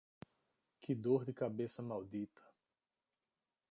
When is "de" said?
1.27-1.31